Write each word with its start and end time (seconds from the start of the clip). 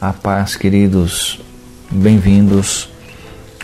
A 0.00 0.12
paz, 0.12 0.54
queridos, 0.54 1.40
bem-vindos 1.90 2.88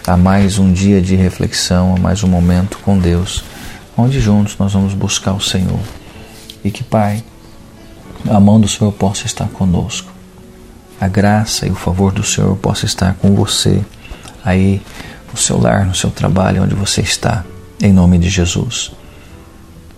a 0.05 0.17
mais 0.17 0.59
um 0.59 0.73
dia 0.73 1.01
de 1.01 1.15
reflexão, 1.15 1.95
a 1.95 2.01
mais 2.01 2.25
um 2.25 2.27
momento 2.27 2.77
com 2.79 2.99
Deus, 2.99 3.45
onde 3.97 4.19
juntos 4.19 4.59
nós 4.59 4.73
vamos 4.73 4.95
buscar 4.95 5.33
o 5.33 5.41
Senhor. 5.41 5.79
E 6.65 6.73
que, 6.73 6.83
Pai, 6.83 7.23
a 8.29 8.41
mão 8.41 8.61
do 8.61 8.67
Senhor 8.67 8.91
possa 8.91 9.27
estar 9.27 9.47
conosco, 9.51 10.11
a 11.01 11.07
graça 11.07 11.69
e 11.69 11.71
o 11.71 11.77
favor 11.77 12.11
do 12.11 12.25
Senhor 12.25 12.57
possa 12.57 12.85
estar 12.85 13.15
com 13.15 13.33
você 13.37 13.81
aí 14.45 14.83
no 15.31 15.39
seu 15.39 15.61
lar, 15.61 15.87
no 15.87 15.95
seu 15.95 16.11
trabalho, 16.11 16.65
onde 16.65 16.75
você 16.75 17.01
está, 17.01 17.45
em 17.81 17.93
nome 17.93 18.19
de 18.19 18.29
Jesus. 18.29 18.91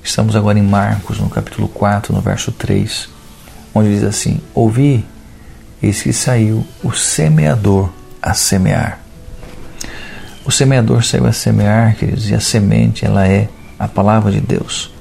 Estamos 0.05 0.37
agora 0.37 0.59
em 0.59 0.63
Marcos, 0.63 1.19
no 1.19 1.31
capítulo 1.31 1.67
4, 1.67 2.15
no 2.15 2.21
verso 2.21 2.53
3, 2.53 3.09
onde 3.75 3.89
diz 3.89 4.05
assim: 4.05 4.39
Ouvi 4.55 5.03
eis 5.83 6.03
que 6.03 6.13
saiu 6.13 6.67
o 6.83 6.93
semeador 6.93 7.91
a 8.23 8.35
semear. 8.35 9.01
O 10.45 10.53
semeador 10.53 11.05
saiu 11.05 11.27
a 11.27 11.33
semear, 11.33 11.97
queridos, 11.97 12.31
e 12.31 12.35
a 12.35 12.41
semente, 12.41 13.05
ela 13.05 13.27
é 13.27 13.49
a 13.79 13.89
palavra 13.89 14.31
de 14.31 14.41
Deus. 14.41 14.93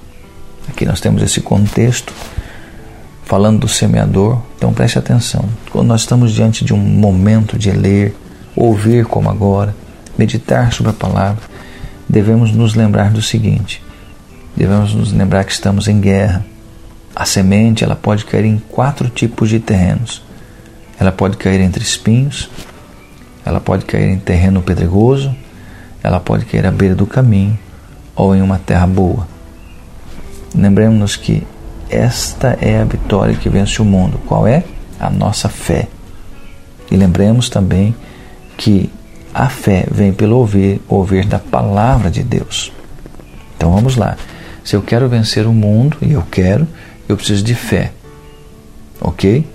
Aqui 0.67 0.85
nós 0.85 0.99
temos 0.99 1.21
esse 1.21 1.39
contexto 1.39 2.11
falando 3.23 3.59
do 3.59 3.67
semeador, 3.67 4.41
então 4.57 4.73
preste 4.73 4.97
atenção. 4.97 5.47
Quando 5.71 5.87
nós 5.87 6.01
estamos 6.01 6.31
diante 6.31 6.65
de 6.65 6.73
um 6.73 6.77
momento 6.77 7.57
de 7.57 7.71
ler, 7.71 8.15
ouvir 8.55 9.05
como 9.05 9.29
agora, 9.29 9.75
meditar 10.17 10.73
sobre 10.73 10.91
a 10.91 10.95
palavra, 10.95 11.43
devemos 12.09 12.51
nos 12.51 12.73
lembrar 12.73 13.11
do 13.11 13.21
seguinte: 13.21 13.83
devemos 14.55 14.95
nos 14.95 15.11
lembrar 15.11 15.43
que 15.43 15.51
estamos 15.51 15.87
em 15.87 15.99
guerra. 15.99 16.43
A 17.15 17.23
semente 17.23 17.83
ela 17.83 17.95
pode 17.95 18.25
cair 18.25 18.45
em 18.45 18.57
quatro 18.57 19.09
tipos 19.09 19.49
de 19.49 19.59
terrenos. 19.59 20.24
Ela 20.99 21.11
pode 21.11 21.37
cair 21.37 21.59
entre 21.61 21.83
espinhos, 21.83 22.49
ela 23.45 23.59
pode 23.59 23.85
cair 23.85 24.09
em 24.09 24.17
terreno 24.17 24.61
pedregoso, 24.61 25.35
ela 26.01 26.19
pode 26.19 26.45
cair 26.45 26.65
à 26.65 26.71
beira 26.71 26.95
do 26.95 27.05
caminho 27.05 27.57
ou 28.15 28.35
em 28.35 28.41
uma 28.41 28.57
terra 28.59 28.87
boa. 28.87 29.27
Lembremos-nos 30.53 31.15
que 31.15 31.43
esta 31.89 32.57
é 32.61 32.79
a 32.79 32.85
vitória 32.85 33.35
que 33.35 33.49
vence 33.49 33.81
o 33.81 33.85
mundo. 33.85 34.19
Qual 34.25 34.47
é? 34.47 34.63
A 34.99 35.09
nossa 35.09 35.49
fé. 35.49 35.87
E 36.89 36.95
lembremos 36.95 37.49
também 37.49 37.95
que 38.57 38.89
a 39.33 39.49
fé 39.49 39.85
vem 39.91 40.13
pelo 40.13 40.37
ouvir, 40.37 40.81
ouvir 40.87 41.25
da 41.25 41.39
palavra 41.39 42.09
de 42.09 42.23
Deus. 42.23 42.71
Então 43.57 43.71
vamos 43.71 43.97
lá. 43.97 44.15
Se 44.63 44.75
eu 44.75 44.81
quero 44.81 45.09
vencer 45.09 45.45
o 45.45 45.53
mundo, 45.53 45.97
e 46.01 46.13
eu 46.13 46.23
quero, 46.31 46.67
eu 47.07 47.15
preciso 47.15 47.43
de 47.43 47.53
fé. 47.53 47.91
Ok? 48.99 49.45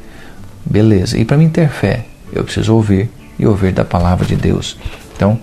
Beleza. 0.65 1.19
E 1.19 1.25
para 1.25 1.37
mim 1.37 1.49
ter 1.49 1.69
fé, 1.69 2.05
eu 2.33 2.45
preciso 2.45 2.75
ouvir 2.75 3.11
e 3.39 3.47
ouvir 3.47 3.73
da 3.73 3.85
palavra 3.85 4.27
de 4.27 4.37
Deus. 4.37 4.77
Então, 5.17 5.39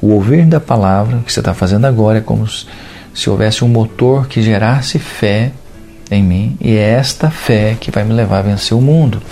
o 0.00 0.08
ouvir 0.08 0.46
da 0.46 0.60
palavra 0.60 1.20
que 1.24 1.32
você 1.32 1.40
está 1.40 1.54
fazendo 1.54 1.86
agora 1.86 2.18
é 2.18 2.20
como 2.20 2.46
se 2.46 3.30
houvesse 3.30 3.64
um 3.64 3.68
motor 3.68 4.26
que 4.26 4.42
gerasse 4.42 4.98
fé 4.98 5.52
em 6.10 6.22
mim 6.22 6.56
e 6.60 6.72
é 6.72 6.90
esta 6.90 7.30
fé 7.30 7.76
que 7.78 7.90
vai 7.90 8.04
me 8.04 8.12
levar 8.12 8.38
a 8.38 8.42
vencer 8.42 8.76
o 8.76 8.80
mundo. 8.80 9.22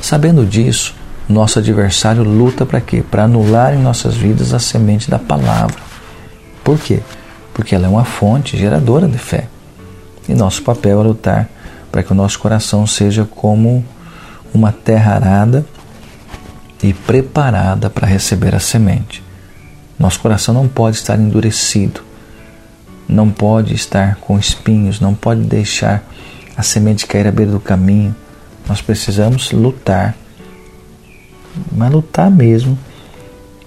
Sabendo 0.00 0.44
disso, 0.44 0.94
nosso 1.28 1.58
adversário 1.58 2.22
luta 2.22 2.66
para 2.66 2.80
quê? 2.80 3.02
Para 3.08 3.24
anular 3.24 3.74
em 3.74 3.78
nossas 3.78 4.14
vidas 4.14 4.52
a 4.52 4.58
semente 4.58 5.10
da 5.10 5.18
palavra. 5.18 5.76
Por 6.62 6.78
quê? 6.78 7.00
Porque 7.52 7.74
ela 7.74 7.86
é 7.86 7.88
uma 7.88 8.04
fonte 8.04 8.56
geradora 8.56 9.08
de 9.08 9.18
fé. 9.18 9.48
E 10.28 10.34
nosso 10.34 10.62
papel 10.62 11.00
é 11.00 11.04
lutar 11.04 11.48
para 11.94 12.02
que 12.02 12.10
o 12.10 12.14
nosso 12.16 12.40
coração 12.40 12.88
seja 12.88 13.24
como 13.24 13.84
uma 14.52 14.72
terra 14.72 15.14
arada 15.14 15.64
e 16.82 16.92
preparada 16.92 17.88
para 17.88 18.04
receber 18.04 18.52
a 18.52 18.58
semente. 18.58 19.22
Nosso 19.96 20.18
coração 20.18 20.52
não 20.52 20.66
pode 20.66 20.96
estar 20.96 21.16
endurecido, 21.16 22.00
não 23.08 23.30
pode 23.30 23.74
estar 23.74 24.16
com 24.16 24.36
espinhos, 24.36 24.98
não 24.98 25.14
pode 25.14 25.42
deixar 25.42 26.02
a 26.56 26.64
semente 26.64 27.06
cair 27.06 27.28
à 27.28 27.30
beira 27.30 27.52
do 27.52 27.60
caminho. 27.60 28.12
Nós 28.68 28.82
precisamos 28.82 29.52
lutar, 29.52 30.16
mas 31.70 31.92
lutar 31.92 32.28
mesmo 32.28 32.76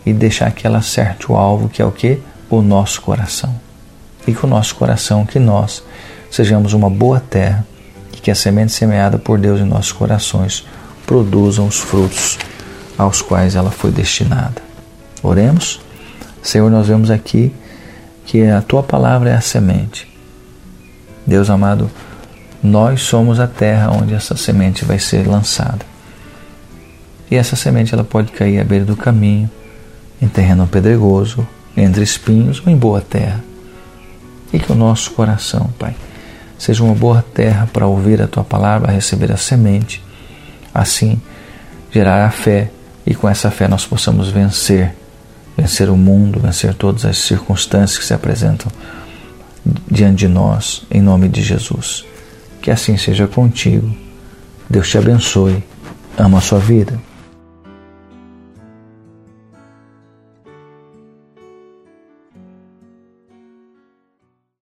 e 0.06 0.12
deixar 0.12 0.52
que 0.52 0.68
ela 0.68 0.80
acerte 0.80 1.32
o 1.32 1.38
alvo, 1.38 1.70
que 1.70 1.82
é 1.82 1.86
o 1.86 1.94
que? 1.94 2.20
O 2.50 2.62
nosso 2.62 3.02
coração. 3.02 3.56
E 4.28 4.34
que 4.34 4.46
o 4.46 4.50
nosso 4.50 4.76
coração, 4.76 5.26
que 5.26 5.40
nós 5.40 5.82
sejamos 6.30 6.74
uma 6.74 6.90
boa 6.90 7.22
terra 7.22 7.66
que 8.28 8.32
a 8.32 8.36
semente 8.36 8.74
semeada 8.74 9.18
por 9.18 9.40
Deus 9.40 9.62
em 9.62 9.64
nossos 9.64 9.94
corações 9.94 10.66
produzam 11.06 11.66
os 11.66 11.80
frutos 11.80 12.38
aos 12.98 13.22
quais 13.22 13.56
ela 13.56 13.72
foi 13.72 13.90
destinada. 13.90 14.62
Oremos. 15.24 15.80
Senhor, 16.44 16.70
nós 16.70 16.88
vemos 16.88 17.10
aqui 17.10 17.54
que 18.26 18.46
a 18.46 18.62
tua 18.62 18.84
palavra 18.84 19.30
é 19.30 19.34
a 19.34 19.40
semente. 19.40 20.14
Deus 21.26 21.50
amado, 21.50 21.90
nós 22.62 23.02
somos 23.04 23.40
a 23.40 23.48
terra 23.48 23.92
onde 23.92 24.14
essa 24.14 24.36
semente 24.36 24.84
vai 24.84 25.00
ser 25.00 25.26
lançada. 25.26 25.86
E 27.32 27.36
essa 27.38 27.56
semente 27.56 27.94
ela 27.94 28.04
pode 28.04 28.34
cair 28.34 28.60
à 28.60 28.64
beira 28.66 28.84
do 28.84 28.98
caminho, 28.98 29.50
em 30.22 30.28
terreno 30.28 30.68
pedregoso, 30.68 31.48
entre 31.78 32.04
espinhos 32.04 32.62
ou 32.66 32.74
em 32.74 32.76
boa 32.76 33.00
terra. 33.00 33.42
E 34.52 34.60
que 34.60 34.70
o 34.70 34.76
nosso 34.76 35.12
coração, 35.12 35.70
Pai, 35.80 35.96
seja 36.57 36.84
uma 36.84 36.95
boa 36.95 37.23
terra 37.34 37.68
para 37.72 37.88
ouvir 37.88 38.22
a 38.22 38.28
tua 38.28 38.44
palavra, 38.44 38.91
receber 38.91 39.31
a 39.31 39.38
semente, 39.38 40.03
assim 40.73 41.22
gerar 41.91 42.25
a 42.25 42.29
fé 42.29 42.69
e 43.06 43.16
com 43.16 43.28
essa 43.28 43.50
fé 43.50 43.68
nós 43.68 43.85
possamos 43.85 44.29
vencer, 44.29 44.94
vencer 45.57 45.90
o 45.90 45.95
mundo, 45.95 46.40
vencer 46.40 46.73
todas 46.73 47.06
as 47.06 47.18
circunstâncias 47.18 47.97
que 47.97 48.06
se 48.06 48.13
apresentam 48.13 48.72
diante 49.90 50.19
de 50.19 50.28
nós, 50.28 50.84
em 50.91 51.01
nome 51.01 51.29
de 51.29 51.41
Jesus. 51.41 52.06
Que 52.62 52.69
assim 52.69 52.97
seja 52.97 53.28
contigo. 53.28 53.89
Deus 54.69 54.89
te 54.89 54.97
abençoe. 54.97 55.63
Ama 56.18 56.39
a 56.39 56.41
sua 56.41 56.59
vida. 56.59 57.00